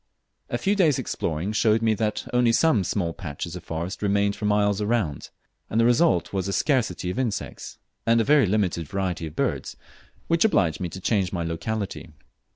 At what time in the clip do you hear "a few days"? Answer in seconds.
0.49-0.97